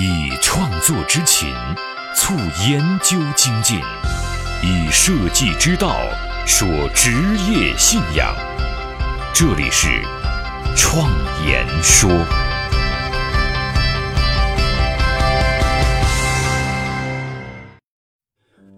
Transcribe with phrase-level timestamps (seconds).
[0.00, 1.52] 以创作之情
[2.14, 2.32] 促
[2.68, 3.80] 研究精进，
[4.62, 5.96] 以设计之道
[6.46, 7.10] 说职
[7.50, 8.32] 业信仰。
[9.34, 9.88] 这里是
[10.76, 11.10] 创
[11.44, 12.08] 言说。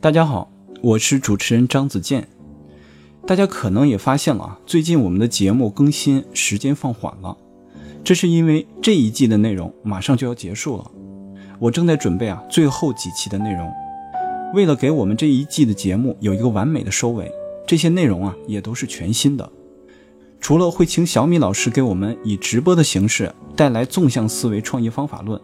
[0.00, 0.50] 大家好，
[0.80, 2.26] 我是主持人张子健。
[3.26, 7.36] 大家可能也发现了，最近我们的节目更新时间放缓了，
[8.02, 10.90] 这是因为这一季的内容马上就要结束了，
[11.60, 13.70] 我正在准备啊最后几期的内容。
[14.54, 17.30] 为了给我们这一季的节目有一个完美的收尾，
[17.66, 19.48] 这些内容啊也都是全新的。
[20.40, 25.38] 除了会请小米老师给我们以直播的形式带来纵向思维创业方法论，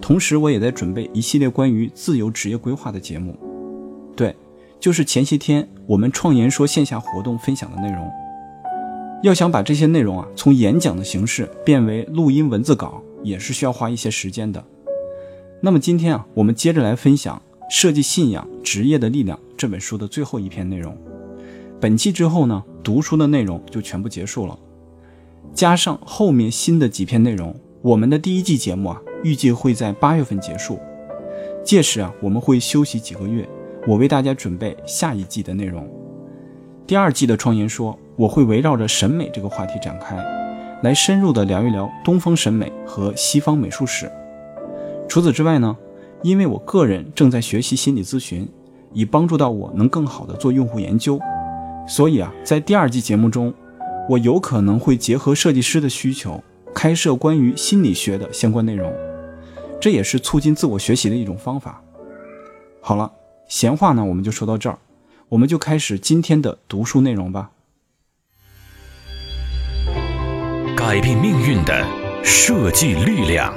[0.00, 3.34] 同时我也在准备一系列关于自由职业规划的节目。
[4.14, 4.36] 对。
[4.78, 8.06] 就是前些天我们创言说线下活动分享的内容，
[9.22, 14.62] 要想把这些内容啊从演讲的形式变为录音文字稿，也是需要花一些时间的。
[15.60, 17.40] 那么今天啊，我们接着来分享
[17.70, 20.96] 《设计信仰职业的力量》这本书的最后一篇内容。
[21.80, 24.58] 本期之后呢，读书的内容就全部结束了，
[25.54, 30.78] 加上后面新的几篇内容，我们的第一季节目啊，预计会在八月份结束。
[31.64, 33.48] 届时啊，我们会休息几个月。
[33.86, 35.88] 我为大家准备下一季的内容。
[36.86, 40.16] 第二季的创言说，我会围绕着审美这个话题展开，
[40.82, 44.10] 来深入的聊一聊东方审美和西方美术史。
[45.08, 45.76] 除此之外呢，
[46.22, 48.48] 因为我个人正在学习心理咨询，
[48.92, 51.18] 以帮助到我能更好的做用户研究，
[51.88, 53.52] 所以啊，在第二季节目中，
[54.08, 56.42] 我有可能会结合设计师的需求，
[56.74, 58.92] 开设关于心理学的相关内容，
[59.80, 61.82] 这也是促进自我学习的一种方法。
[62.80, 63.12] 好了。
[63.48, 64.76] 闲话呢，我们就说到这儿，
[65.28, 67.52] 我们就开始今天的读书内容吧。
[70.76, 71.86] 改变命运的
[72.24, 73.54] 设计力量，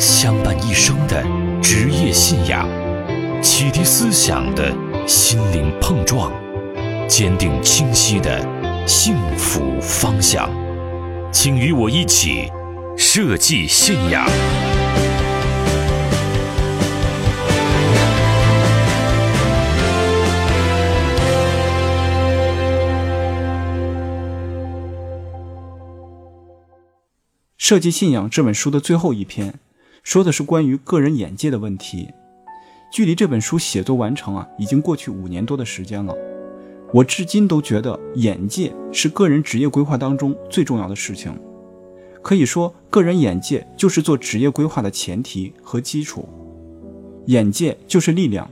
[0.00, 1.22] 相伴一生的
[1.62, 2.66] 职业信仰，
[3.42, 4.74] 启迪思想的
[5.06, 6.32] 心灵碰撞，
[7.06, 8.40] 坚定清晰的
[8.86, 10.48] 幸福方向，
[11.30, 12.50] 请与我一起
[12.96, 14.26] 设计信仰。
[27.58, 29.54] 《设计信仰》这本书的最后一篇，
[30.02, 32.08] 说的是关于个人眼界的问题。
[32.92, 36.14] 距离这本书写作完成啊，已经过去五年多的时间了。
[36.92, 41.32] 我至今都觉得眼界是个人职业规划当中最重要的事情。
[42.20, 46.28] 可以说，个人眼界就是做职业规划的前提和基础。
[47.26, 48.50] 眼界就是力量，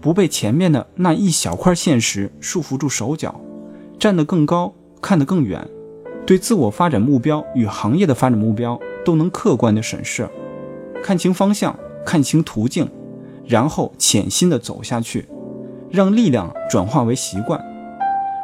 [0.00, 3.40] 不被前面的那一小块现实束缚住手脚，
[3.98, 5.64] 站得更高，看得更远。
[6.26, 10.28] 对自我发展目标与行业的发展目标都能客观的审视，
[11.02, 12.88] 看清方向，看清途径，
[13.46, 15.28] 然后潜心的走下去，
[15.90, 17.60] 让力量转化为习惯，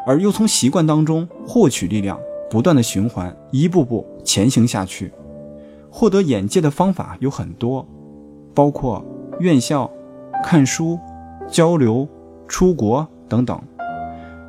[0.06, 2.18] 而又从习惯当中获取力量，
[2.50, 5.12] 不断的循环，一步步前行下去。
[5.90, 7.86] 获得眼界的方法有很多，
[8.54, 9.04] 包括
[9.38, 9.90] 院校、
[10.44, 10.98] 看书、
[11.48, 12.06] 交流、
[12.46, 13.58] 出国等等，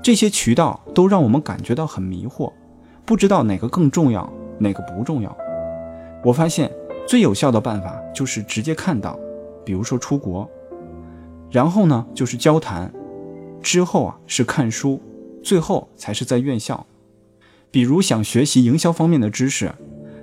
[0.02, 2.52] 这些渠道都让我们感觉到很迷惑。
[3.06, 5.36] 不知道哪个更重要，哪个不重要。
[6.26, 6.70] 我发现
[7.08, 9.18] 最有效的办法就是直接看到，
[9.64, 10.50] 比如说出国，
[11.50, 12.94] 然后呢就是交谈，
[13.62, 15.02] 之后啊是看书，
[15.42, 16.86] 最后才是在院校。
[17.72, 19.74] 比如想学习营销方面的知识，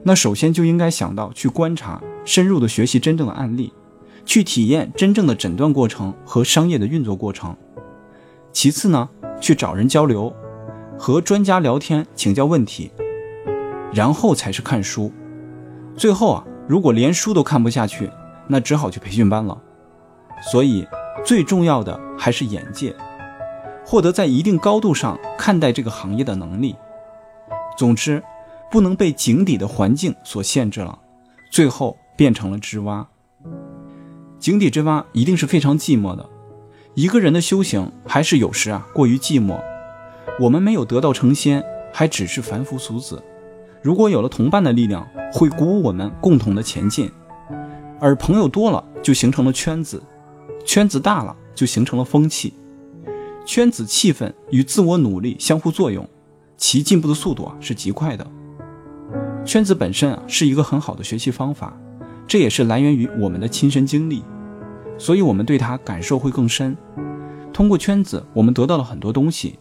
[0.02, 3.72] 那首先就应该想到去观察，深入的学习真正的案例，
[4.26, 7.56] 去体验真正的诊断过程和商业的运作过程。
[8.52, 9.08] 其次呢，
[9.40, 10.32] 去找人交流。
[10.96, 12.90] 和专家聊天请教问题，
[13.92, 15.10] 然后才是看书。
[15.96, 18.10] 最后啊，如果连书都看不下去，
[18.46, 19.60] 那只好去培训班了。
[20.52, 20.86] 所以
[21.24, 22.94] 最重要的还是眼界，
[23.84, 26.76] 获得在一定高度上看待这个行业的能力。
[27.76, 28.22] 总之，
[28.70, 30.98] 不能被井底的环境所限制了，
[31.50, 33.06] 最后变成了织蛙。
[34.38, 36.28] 井底之蛙一定是非常寂寞的。
[36.94, 39.58] 一个人的修行还是有时啊过于寂寞。
[40.40, 43.22] 我们没有得道成仙，还只是凡夫俗子。
[43.84, 47.10] 如果有了同伴的力量，会鼓舞我们共同的前进。
[48.00, 49.98] 而朋友多了，就形成了圈子；
[50.64, 52.54] 圈子大了，就形成了风气。
[53.44, 56.08] 圈子气氛与自我努力相互作用，
[56.56, 58.26] 其进步的速度啊是极快的。
[59.44, 61.78] 圈子本身啊是一个很好的学习方法，
[62.26, 64.24] 这也是来源于我们的亲身经历，
[64.96, 66.74] 所以我们对它感受会更深。
[67.52, 69.58] 通过圈子，我们得到了很多东西。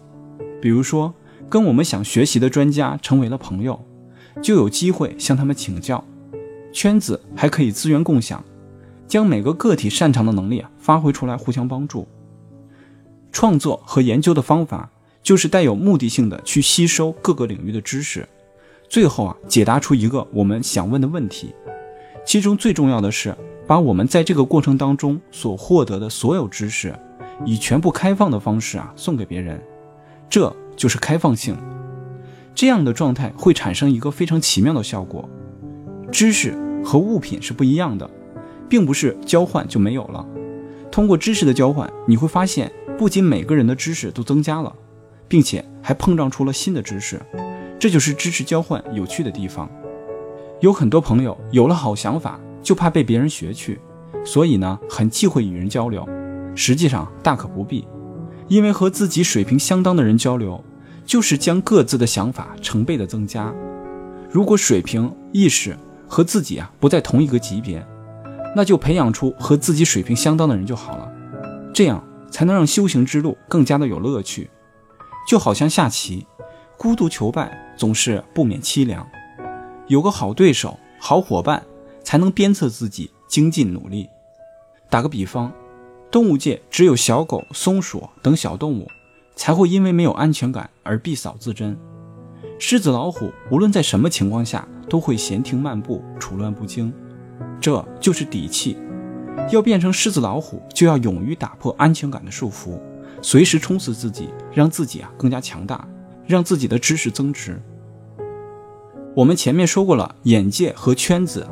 [0.61, 1.13] 比如说，
[1.49, 3.77] 跟我们想学习的专家成为了朋友，
[4.41, 6.03] 就有机会向他们请教。
[6.71, 8.43] 圈子还可以资源共享，
[9.07, 12.07] 将每个个体擅长的能力发挥出来，互相帮助。
[13.31, 14.89] 创作和研究的方法
[15.21, 18.27] 就是带有目的性的去吸收各个领域的知识，
[18.89, 21.53] 最后啊解答出一个我们想问的问题。
[22.25, 23.35] 其中最重要的是
[23.67, 26.93] 把我们在这个过程当中所获得的所有知识，
[27.45, 29.61] 以全部开放的方式啊送给别人，
[30.29, 31.55] 这就是开放性。
[32.55, 35.27] 这样的状态会产生一个非常奇妙的效果。
[36.11, 36.53] 知识
[36.83, 38.09] 和物品是不一样的，
[38.69, 40.25] 并不是交换就没有了。
[40.91, 42.71] 通过知识的交换，你会发现。
[42.95, 44.71] 不仅每个人的知识都增加了，
[45.27, 47.19] 并且还碰撞出了新的知识，
[47.79, 49.67] 这就是知识交换有趣的地方。
[50.61, 53.79] 有很多朋友有了好想法，就怕被别人学去，
[54.23, 56.07] 所以呢，很忌讳与人交流。
[56.53, 57.85] 实际上大可不必，
[58.47, 60.63] 因为和自己水平相当的人交流，
[61.05, 63.53] 就是将各自的想法成倍的增加。
[64.29, 65.77] 如果水平意识
[66.07, 67.85] 和自己啊不在同一个级别，
[68.55, 71.11] 那就培养出和自己水平相当的人就好了，
[71.73, 72.03] 这样。
[72.33, 74.49] 才能让修行之路更加的有乐趣，
[75.27, 76.25] 就好像下棋，
[76.79, 79.07] 孤独求败总是不免凄凉，
[79.85, 81.63] 有个好对手、好伙伴，
[82.03, 84.09] 才能鞭策自己精进努力。
[84.89, 85.53] 打个比方，
[86.09, 88.87] 动物界只有小狗、松鼠等小动物，
[89.35, 91.77] 才会因为没有安全感而闭扫自珍。
[92.59, 96.93] 狮子、老虎无论在什么情况下都会闲庭漫步、处乱不惊，
[97.59, 98.77] 这就是底气。
[99.51, 102.79] 要变成狮子老虎，就要勇于打破安全感的束缚，
[103.21, 105.87] 随时充实自己，让自己啊更加强大，
[106.27, 107.59] 让自己的知识增值。
[109.15, 111.47] 我们前面说过了眼界和圈子，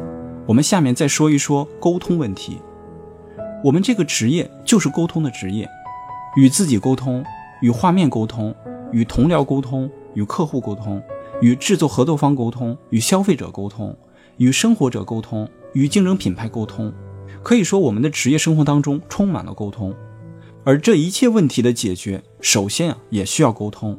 [0.48, 2.60] 我们下面再说一说沟通问题。
[3.64, 5.68] 我们这个职业就是沟通的职业，
[6.36, 7.24] 与自己沟通，
[7.62, 8.54] 与画面沟通，
[8.92, 11.02] 与同僚沟通，与客户沟通，
[11.42, 13.96] 与制作合作方沟通，与消费者沟通，
[14.38, 16.92] 与生活者沟通，与竞争品牌沟通。
[17.44, 19.96] 可以说，我们的职业生活当中充满了沟通，
[20.64, 23.98] 而这一切问题的解决，首先啊也需要沟通。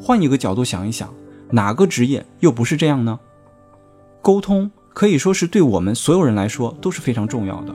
[0.00, 1.12] 换一个角度想一想，
[1.50, 3.18] 哪个职业又不是这样呢？
[4.22, 7.74] 沟通可以说是对我们所有人来说都是非常重要的。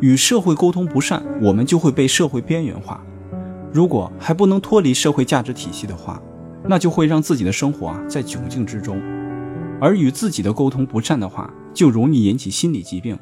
[0.00, 3.04] 与社会沟通不善，我们就会被社会边缘化。
[3.72, 6.20] 如果还不能脱离社会价值体系的话，
[6.68, 9.00] 那就会让自己的生活啊在窘境之中。
[9.80, 13.18] 而与自己的沟通不善的话，就容易引起心理疾病。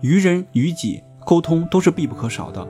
[0.00, 2.66] 于人于己，沟通都是必不可少的。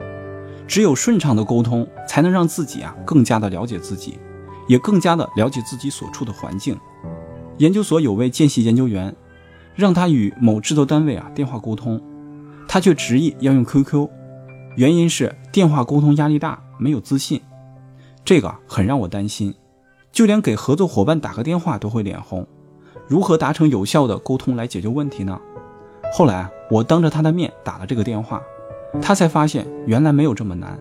[0.66, 4.18] 只有顺畅的沟通，才能让自己啊更加的了解自己，
[4.68, 6.78] 也更加的了解自己所处的环境。
[7.58, 9.14] 研究所有位见习研究员，
[9.74, 12.00] 让他与某制作单位啊电话沟通，
[12.68, 14.08] 他却执意要用 QQ，
[14.76, 17.40] 原因是电话沟通压力大，没有自信。
[18.24, 19.54] 这个很让我担心，
[20.10, 22.46] 就连给合作伙伴打个电话都会脸红，
[23.06, 25.38] 如何达成有效的沟通来解决问题呢？
[26.12, 28.42] 后来我当着他的面打了这个电话，
[29.00, 30.78] 他才发现原来没有这么难。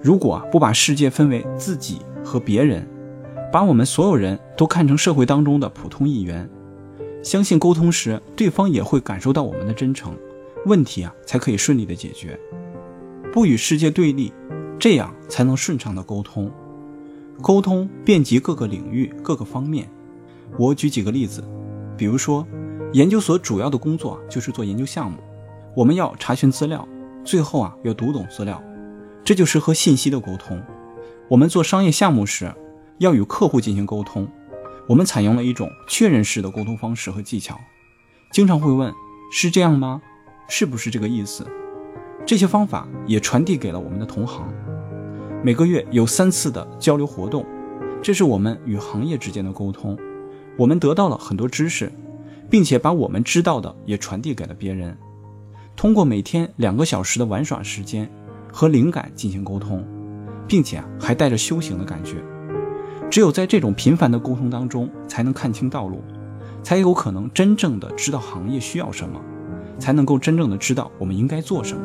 [0.00, 2.86] 如果不把世界分为自己和别人，
[3.52, 6.48] 把我们所有人都看成社会当中的普通一员，
[7.24, 10.14] 相信沟通时对方也会感受到我们的真诚，
[10.66, 12.38] 问题啊才可以顺利的解决。
[13.36, 14.32] 不与世界对立，
[14.78, 16.50] 这样才能顺畅的沟通。
[17.42, 19.86] 沟通遍及各个领域各个方面。
[20.58, 21.44] 我举几个例子，
[21.98, 22.46] 比如说。
[22.92, 25.18] 研究所主要的工作就是做研究项目，
[25.74, 26.88] 我们要查询资料，
[27.24, 28.62] 最后啊要读懂资料，
[29.22, 30.62] 这就是和信息的沟通。
[31.28, 32.50] 我们做商业项目时，
[32.98, 34.26] 要与客户进行沟通，
[34.88, 37.60] 我们采用了一种确认式的沟通方式和技巧，
[38.32, 38.90] 经常会问
[39.30, 40.00] 是这样吗？
[40.48, 41.46] 是不是这个意思？
[42.26, 44.46] 这些方法也传递给了我们的同行。
[45.42, 47.46] 每个月有三次的交流活动，
[48.02, 49.96] 这是我们与行业之间的沟通，
[50.58, 51.90] 我们得到了很多知识。
[52.48, 54.96] 并且把我们知道的也传递给了别人，
[55.74, 58.08] 通过每天两个小时的玩耍时间
[58.52, 59.84] 和灵感进行沟通，
[60.46, 62.22] 并且还带着修行的感觉。
[63.10, 66.00] 只有在这种频繁的沟通当中，才能看清道路，
[66.62, 69.20] 才有可能真正的知道行业需要什么，
[69.76, 71.82] 才能够真正的知道我们应该做什么。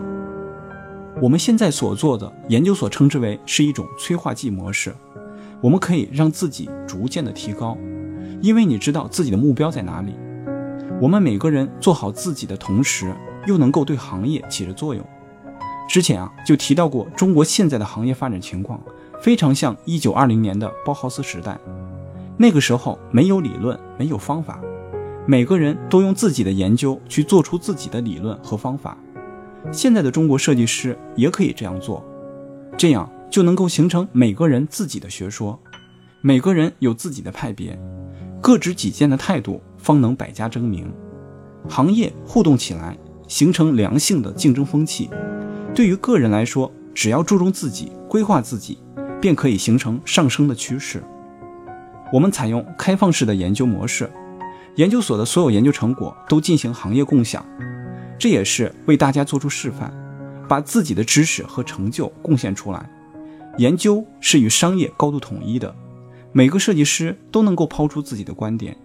[1.21, 4.91] 我们现在所做的研究所称之为是一种催化剂模式，
[5.61, 7.77] 我们可以让自己逐渐的提高，
[8.41, 10.15] 因为你知道自己的目标在哪里。
[10.99, 15.05] 我们每个人做好自己的同时，又能够对行业起着作用。
[15.87, 18.81] 之前啊就提到过，中国现在的行业发展情况
[19.21, 21.55] 非常像一九二零年的包豪斯时代。
[22.35, 24.59] 那个时候没有理论，没有方法，
[25.27, 28.97] 每个人都用自己的研究去做出自己的理论和方法。
[29.71, 32.03] 现在的中国设计师也可以这样做，
[32.77, 35.59] 这样就能够形成每个人自己的学说，
[36.21, 37.77] 每个人有自己的派别。
[38.41, 40.91] 各执己见的态度，方能百家争鸣。
[41.69, 45.09] 行业互动起来，形成良性的竞争风气。
[45.75, 48.79] 对于个人来说，只要注重自己，规划自己，
[49.21, 51.03] 便可以形成上升的趋势。
[52.11, 54.09] 我们采用开放式的研究模式，
[54.75, 57.45] 研究所的所有研究成果都进行行业共享，
[58.21, 59.91] 这也是为大家做出示范，
[60.47, 62.87] 把自己的知识和成就贡献出来。
[63.57, 65.73] 研究是与商业高度统一的，
[66.31, 68.77] 每个设计师都能够抛出自己的观点。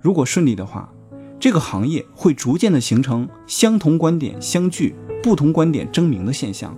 [0.00, 0.88] 如果顺利的话，
[1.40, 6.72] 这个行业会逐渐的形成相同观点相聚、不同观点争鸣的现象，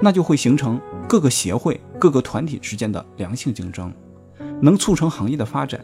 [0.00, 0.78] 那就会形成
[1.08, 3.90] 各个协会、各个团体之间的良性竞争。
[4.60, 5.82] 能促成行业的发展，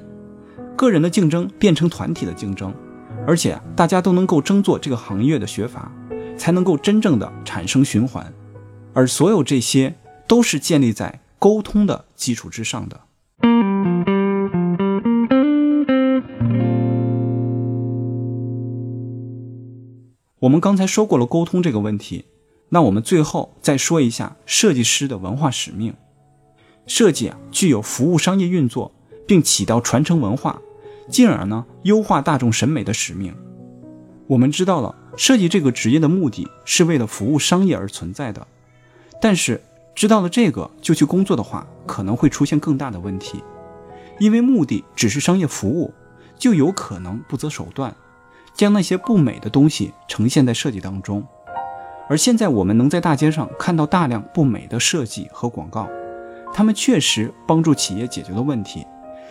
[0.77, 2.75] 个人的竞争变成团体的竞争，
[3.27, 5.91] 而且大家都能够争做这个行业的学阀，
[6.37, 8.33] 才能够真正的产生循环，
[8.93, 9.95] 而所有这些
[10.27, 13.01] 都是建立在沟通的基础之上的。
[20.41, 22.27] 我们刚才说过了沟通这个问题，
[22.69, 25.95] 那我们最后再说一下设计师的文化使命。
[26.87, 28.93] 设计啊，具有服务商业运作，
[29.27, 30.61] 并起到传承文化，
[31.09, 33.35] 进而呢优化大众审美的使命。
[34.27, 38.47] 我们知道了，设计这个职业的目的是为了服务商业而存在的。
[39.21, 39.61] 但是
[39.95, 43.43] 知道了这个就去工作的话，可能会出现更大的问题，
[44.19, 45.93] 因为目的只是商业服务，
[46.37, 47.95] 就有可能不择手段，
[48.55, 51.25] 将那些不美的东西呈现在设计当中。
[52.09, 55.89] 而现在我们能在大街上看到大量不美的设计和广告。
[56.53, 58.87] 他们确实帮助企业解决了问题，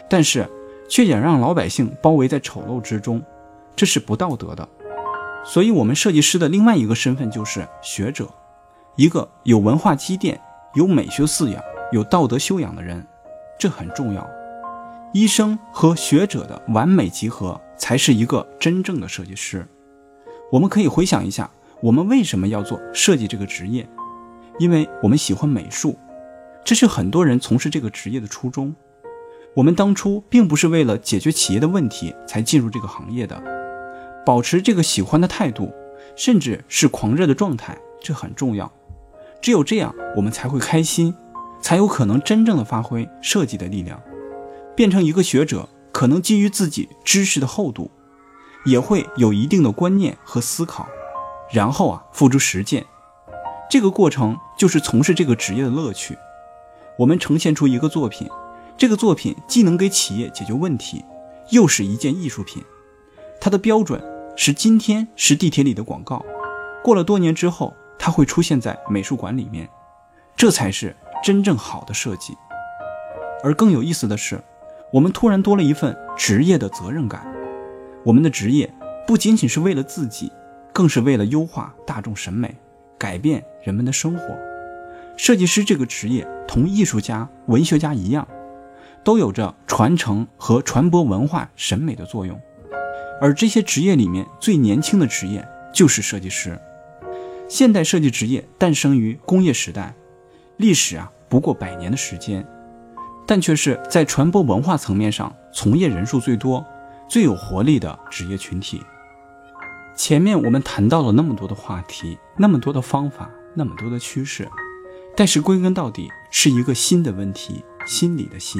[0.10, 0.50] 但是
[0.90, 3.22] 却也让老百姓包围在丑陋之中，
[3.76, 4.68] 这是不道德的。
[5.46, 8.30] 所以，我们设计师的另外一个身份就是学者，
[8.96, 10.40] 一个有文化积淀、
[10.76, 11.62] 有美学素养、
[11.92, 13.06] 有道德修养的人，
[13.60, 14.26] 这很重要。
[15.14, 19.68] 医生和学者的完美集合，才是一个真正的设计师。
[20.52, 21.50] 我们可以回想一下，
[21.82, 23.88] 我们为什么要做设计这个职业？
[24.60, 25.98] 因为我们喜欢美术。
[26.64, 28.74] 这是很多人从事这个职业的初衷。
[29.56, 33.42] 我们当初并不是为了解决企业的问题才进入这个行业的，
[34.26, 35.72] 保持这个喜欢的态度，
[36.16, 38.72] 甚至是狂热的状态，这很重要。
[39.42, 41.14] 只有这样，我们才会开心，
[41.62, 44.02] 才有可能真正的发挥设计的力量，
[44.76, 45.70] 变成一个学者。
[45.92, 47.92] 可能基于自己知识的厚度，
[48.66, 50.88] 也会有一定的观念和思考，
[51.52, 52.84] 然后啊，付诸实践。
[53.70, 56.18] 这个过程就是从事这个职业的乐趣。
[56.98, 58.28] 我们呈现出一个作品，
[58.78, 61.04] 这个作品既能给企业解决问题，
[61.52, 62.62] 又是一件艺术品。
[63.40, 64.02] 它的标准
[64.36, 66.26] 是今天是地铁里的广告，
[66.84, 69.70] 过了多年之后，它会出现在美术馆里面。
[70.36, 72.36] 这才是真正好的设计。
[73.44, 74.42] 而更有意思的是，
[74.92, 77.26] 我们突然多了一份职业的责任感。
[78.04, 78.74] 我们的职业
[79.06, 80.32] 不仅仅是为了自己，
[80.74, 82.54] 更是为了优化大众审美，
[82.98, 84.38] 改变人们的生活。
[85.16, 88.28] 设计师这个职业同艺术家、文学家一样，
[89.04, 92.40] 都有着传承和传播文化审美的作用。
[93.22, 96.60] 而这些职业里面最年轻的职业就是设计师。
[97.48, 99.94] 现代设计职业诞生于工业时代，
[100.58, 102.46] 历史啊不过百年的时间，
[103.28, 106.66] 但却是在传播文化层面上从业人数最多、
[107.08, 108.82] 最有活力的职业群体。
[109.96, 114.50] 前面我们谈到了那么多的话题，那么多的方法，那么多的趋势。
[115.16, 118.60] 但是归根到底是一个心的问题，心理的心。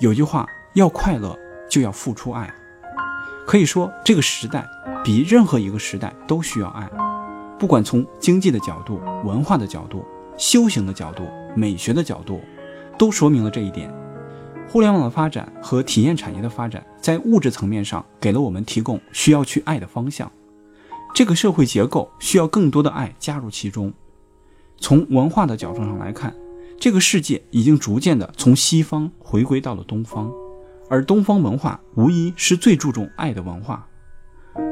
[0.00, 1.38] 有句话，要快乐
[1.68, 2.50] 就要付出爱。
[3.46, 4.66] 可以说，这个时代
[5.04, 6.88] 比任何一个时代都需要爱。
[7.58, 10.02] 不管从经济的角度、文化的角度、
[10.38, 12.40] 修行的角度、美学的角度，
[12.96, 13.92] 都说明了这一点。
[14.70, 20.32] 互联网的发展和体验产业的发展，在物质层面上给了我们提供需要去爱的方向。
[21.14, 23.92] 这个社会结构需要更多的爱加入其中。
[24.78, 26.34] 从文化的角度上来看，
[26.80, 30.32] 这个世界已经逐渐的从西方回归到了东方，
[30.88, 33.86] 而东方文化无疑是最注重爱的文化。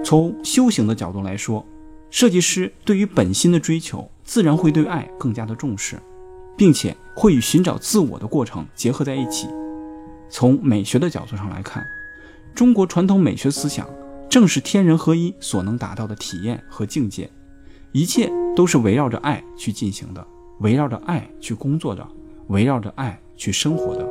[0.03, 1.63] 从修行的角度来说，
[2.09, 6.01] 设计师对于本心的追求，自然会对爱更加的重视，
[6.57, 9.47] 并且会与寻找自我的过程结合在一起。
[10.31, 11.87] 从美学的角度上来看，
[12.55, 13.87] 中国传统美学思想
[14.31, 17.31] 正是天人合一所能达到的体验和境界。
[17.93, 20.27] 一切都是围绕着爱去进行的，
[20.61, 22.07] 围绕着爱去工作的，
[22.49, 24.09] 围绕着爱去生活的。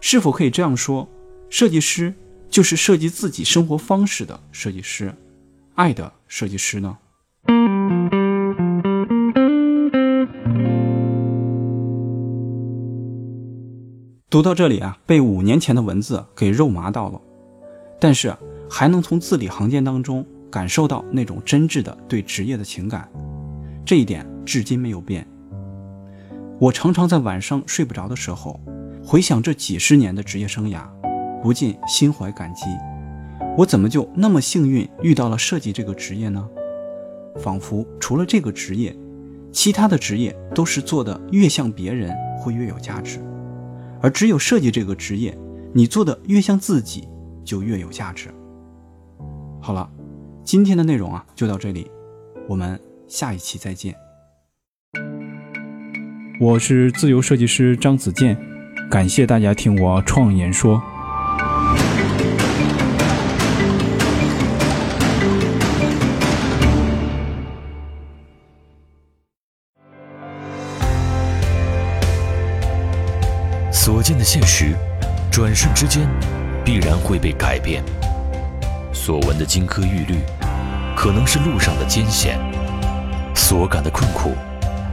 [0.00, 1.08] 是否可以这样说，
[1.48, 2.12] 设计师
[2.48, 5.14] 就是设计自己生活方式的设计师，
[5.74, 6.98] 爱的设计师呢？
[14.28, 17.20] 读到这里啊，被五年前的文字给肉麻到了，
[18.00, 18.34] 但是
[18.68, 20.26] 还能从字里行间当中。
[20.52, 23.10] 感受到那种真挚的对职业的情感，
[23.86, 25.26] 这一点至今没有变。
[26.62, 28.60] 我常常在晚上睡不着的时候，
[29.04, 30.84] 回想这几十年的职业生涯，
[31.42, 32.66] 不禁心怀感激。
[33.58, 36.48] 我怎么就那么幸运遇到了设计这个职业呢？
[37.40, 38.96] 仿佛除了这个职业，
[39.50, 43.18] 其他的职业都是做的越像别人会越有价值，
[44.00, 45.36] 而只有设计这个职业，
[45.72, 47.08] 你做的越像自己
[47.44, 48.32] 就越有价值。
[49.60, 49.90] 好了，
[50.44, 51.90] 今天的内容啊就到这里，
[52.48, 53.92] 我们下一期再见。
[56.42, 58.36] 我是自由设计师张子健，
[58.90, 60.82] 感谢大家听我创言说。
[73.70, 74.74] 所见的现实，
[75.30, 76.08] 转瞬之间
[76.64, 77.84] 必然会被改变；
[78.92, 80.16] 所闻的金科玉律，
[80.96, 82.36] 可能是路上的艰险；
[83.32, 84.32] 所感的困苦，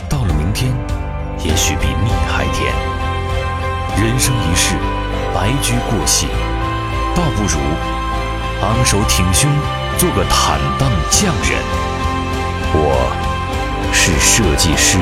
[0.07, 0.71] 到了明天。
[1.43, 2.73] 也许比蜜还甜。
[3.97, 4.75] 人生一世，
[5.33, 6.27] 白驹过隙，
[7.15, 7.59] 倒不如
[8.61, 9.49] 昂首挺胸，
[9.97, 11.59] 做个坦荡匠人。
[12.73, 14.97] 我是设计师。